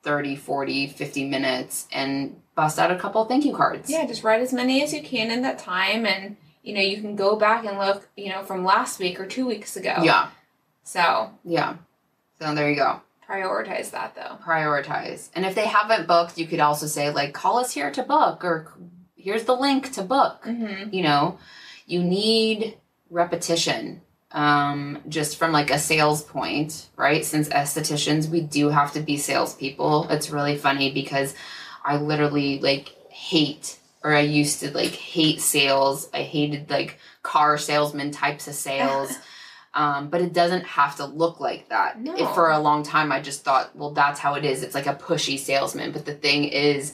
[0.02, 3.90] 30, 40, 50 minutes and bust out a couple thank you cards.
[3.90, 7.00] Yeah, just write as many as you can in that time, and you know you
[7.00, 9.96] can go back and look, you know, from last week or two weeks ago.
[10.02, 10.28] Yeah.
[10.84, 11.76] So Yeah.
[12.40, 13.00] So there you go.
[13.28, 14.38] prioritize that though.
[14.44, 15.28] Prioritize.
[15.34, 18.44] And if they haven't booked, you could also say, like, call us here to book
[18.44, 18.72] or
[19.16, 20.42] here's the link to book.
[20.44, 20.94] Mm-hmm.
[20.94, 21.38] you know
[21.86, 22.76] you need
[23.10, 24.00] repetition
[24.32, 29.16] um just from like a sales point right since estheticians we do have to be
[29.16, 31.34] salespeople it's really funny because
[31.84, 36.08] i literally like hate or i used to like hate sales.
[36.12, 39.12] I hated like car salesman types of sales.
[39.72, 42.00] Um, but it doesn't have to look like that.
[42.00, 42.16] No.
[42.16, 44.64] If for a long time i just thought well that's how it is.
[44.64, 45.92] It's like a pushy salesman.
[45.92, 46.92] But the thing is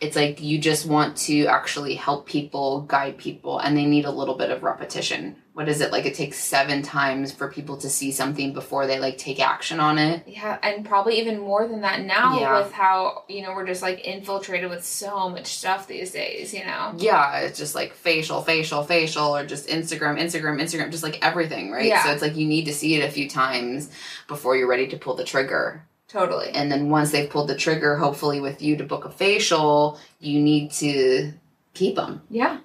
[0.00, 4.10] it's like you just want to actually help people guide people and they need a
[4.10, 7.90] little bit of repetition what is it like it takes seven times for people to
[7.90, 11.82] see something before they like take action on it Yeah, and probably even more than
[11.82, 12.62] that now Yeah.
[12.62, 16.54] with how you know we're just like infiltrated with so much stuff these days.
[16.54, 16.94] You know.
[16.96, 21.70] yeah it's just like facial facial facial or just instagram instagram instagram just like everything
[21.70, 22.04] right Yeah.
[22.04, 23.90] so it's like you need to see it a few times
[24.28, 26.48] before you're ready to pull the trigger Totally.
[26.54, 30.40] and then once they've pulled the trigger hopefully with you to book a facial you
[30.40, 31.34] need to
[31.74, 32.60] keep them Yeah,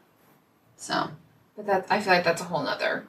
[0.77, 1.09] so
[1.55, 3.05] but that I feel like that's a whole nother.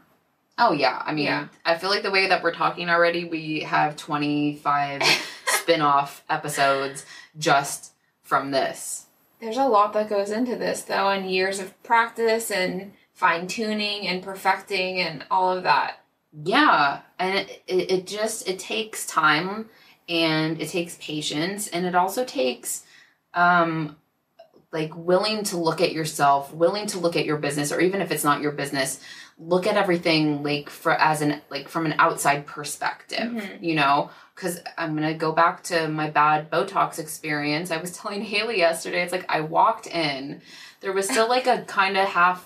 [0.58, 1.48] Oh yeah, I mean, Yeah.
[1.64, 5.02] I feel like the way that we're talking already, we have 25
[5.46, 7.04] spin-off episodes
[7.38, 7.92] just
[8.22, 9.06] from this.
[9.40, 14.06] There's a lot that goes into this though, and years of practice and fine tuning
[14.08, 16.00] and perfecting and all of that.
[16.32, 19.68] Yeah, and it, it, it just it takes time
[20.08, 22.84] and it takes patience and it also takes
[23.34, 23.96] um
[24.80, 28.10] like willing to look at yourself, willing to look at your business or even if
[28.10, 29.00] it's not your business,
[29.38, 33.62] look at everything like for as an like from an outside perspective, Mhm.
[33.62, 34.10] you know?
[34.34, 37.70] Cuz I'm going to go back to my bad Botox experience.
[37.70, 40.42] I was telling Haley yesterday, it's like I walked in,
[40.82, 42.40] there was still like a kind of half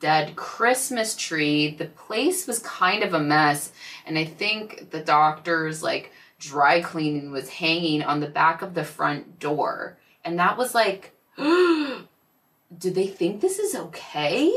[0.00, 1.74] dead Christmas tree.
[1.76, 3.72] The place was kind of a mess.
[4.06, 8.84] And I think the doctor's like dry cleaning was hanging on the back of the
[8.84, 9.96] front door.
[10.24, 14.52] And that was like, do they think this is okay?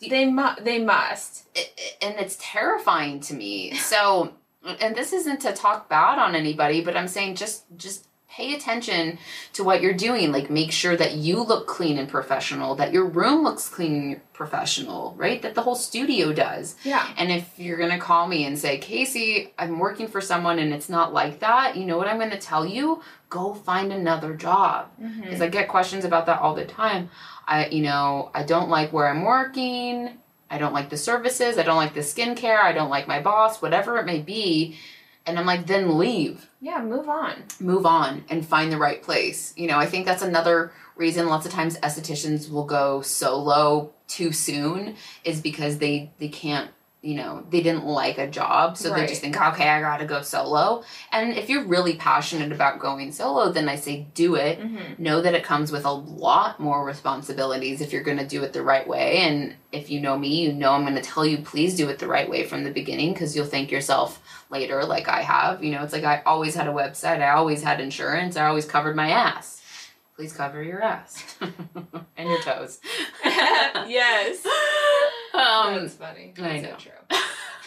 [0.00, 1.44] They mu- they must.
[1.56, 3.74] I- I- and it's terrifying to me.
[3.76, 4.34] So,
[4.80, 9.18] and this isn't to talk bad on anybody, but I'm saying just just pay attention
[9.54, 10.30] to what you're doing.
[10.30, 14.32] Like make sure that you look clean and professional, that your room looks clean and
[14.32, 15.40] professional, right?
[15.42, 16.76] That the whole studio does.
[16.84, 17.08] Yeah.
[17.16, 20.72] And if you're going to call me and say, Casey, I'm working for someone and
[20.72, 23.02] it's not like that, you know what I'm going to tell you?
[23.30, 24.90] Go find another job.
[25.02, 25.22] Mm-hmm.
[25.22, 27.10] Because I get questions about that all the time.
[27.46, 30.18] I, you know, I don't like where I'm working.
[30.50, 31.58] I don't like the services.
[31.58, 32.60] I don't like the skincare.
[32.60, 34.78] I don't like my boss, whatever it may be.
[35.28, 37.44] And I'm like, then leave Yeah, move on.
[37.60, 39.52] move on and find the right place.
[39.56, 44.32] You know, I think that's another reason lots of times estheticians will go solo too
[44.32, 46.70] soon is because they they can't,
[47.00, 50.04] you know, they didn't like a job, so they just think, okay, I got to
[50.04, 50.82] go solo.
[51.12, 54.58] And if you're really passionate about going solo, then I say do it.
[54.58, 55.00] Mm-hmm.
[55.00, 58.62] Know that it comes with a lot more responsibilities if you're to do it the
[58.62, 59.18] right way.
[59.18, 62.08] And if you know me, you know I'm to tell you please do it the
[62.08, 64.20] right way from the beginning because you'll thank yourself
[64.50, 65.62] later, like I have.
[65.62, 68.64] You know, it's like I always had a website, I always had insurance, I always
[68.64, 69.62] covered my ass.
[70.16, 71.36] Please cover your ass
[72.16, 72.80] and your toes.
[73.24, 74.44] yes.
[75.38, 76.32] Um, That's funny.
[76.38, 76.70] I That's know.
[76.70, 76.76] so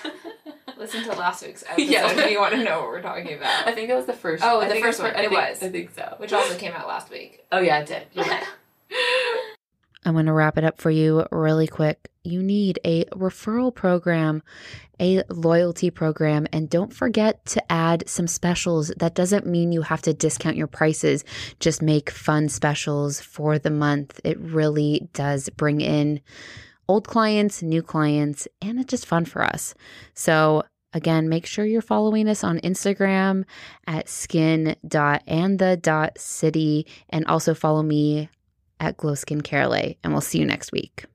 [0.03, 0.11] true.
[0.78, 2.11] Listen to last week's episode Yeah.
[2.11, 3.67] if you want to know what we're talking about.
[3.67, 4.43] I think that was the first.
[4.43, 5.11] Oh, I the first one.
[5.11, 5.61] It think- was.
[5.63, 6.15] I think so.
[6.17, 7.45] Which also came out last week.
[7.53, 8.03] Oh yeah, it did.
[8.13, 8.26] You're.
[10.05, 12.09] I'm going to wrap it up for you really quick.
[12.24, 14.41] You need a referral program,
[14.99, 18.91] a loyalty program, and don't forget to add some specials.
[18.97, 21.24] That doesn't mean you have to discount your prices,
[21.59, 24.19] just make fun specials for the month.
[24.24, 26.22] It really does bring in
[26.92, 29.74] old clients, new clients, and it's just fun for us.
[30.14, 33.46] So, again, make sure you're following us on Instagram
[33.88, 38.28] at skin.andthe.city and also follow me
[38.82, 39.94] at Glow Skincare LA.
[40.04, 41.06] And we'll see you next week.